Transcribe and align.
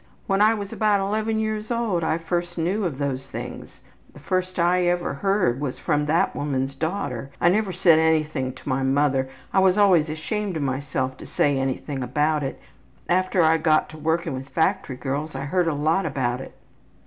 When 0.25 0.41
I 0.41 0.55
was 0.55 0.73
about 0.73 0.99
11 0.99 1.37
years 1.39 1.69
old 1.69 2.03
I 2.03 2.17
first 2.17 2.57
knew 2.57 2.85
of 2.85 2.97
those 2.97 3.27
things. 3.27 3.81
The 4.13 4.19
first 4.19 4.57
I 4.57 4.87
ever 4.87 5.13
heard 5.13 5.61
was 5.61 5.77
from 5.77 6.07
that 6.07 6.35
woman's 6.35 6.73
daughter. 6.73 7.29
I 7.39 7.49
never 7.49 7.71
said 7.71 7.99
anything 7.99 8.51
to 8.53 8.67
my 8.67 8.81
mother. 8.81 9.29
I 9.53 9.59
was 9.59 9.77
always 9.77 10.09
ashamed 10.09 10.57
of 10.57 10.63
myself 10.63 11.17
to 11.17 11.27
say 11.27 11.59
anything 11.59 12.01
about 12.01 12.41
it. 12.41 12.59
After 13.09 13.43
I 13.43 13.57
got 13.59 13.89
to 13.89 13.97
working 13.99 14.33
with 14.33 14.49
factory 14.49 14.97
girls 14.97 15.35
I 15.35 15.41
heard 15.41 15.67
a 15.67 15.73
lot 15.75 16.07
about 16.07 16.41
it.'' 16.41 16.53